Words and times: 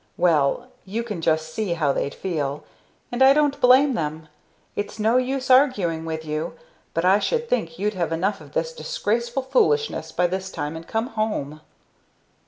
_well, 0.17 0.71
you 0.83 1.03
can 1.03 1.21
just 1.21 1.53
see 1.53 1.73
how 1.73 1.93
they'd 1.93 2.15
feel; 2.15 2.63
and 3.11 3.21
I 3.21 3.33
don't 3.33 3.61
blame 3.61 3.93
them. 3.93 4.29
It's 4.75 4.97
no 4.97 5.17
use 5.17 5.51
arguing 5.51 6.05
with 6.05 6.25
you 6.25 6.57
but 6.95 7.05
I 7.05 7.19
should 7.19 7.47
think 7.47 7.77
you'd 7.77 7.93
have 7.93 8.11
enough 8.11 8.41
of 8.41 8.53
this 8.53 8.73
disgraceful 8.73 9.43
foolishness 9.43 10.11
by 10.11 10.25
this 10.25 10.49
time 10.49 10.75
and 10.75 10.87
come 10.87 11.05
home!" 11.09 11.61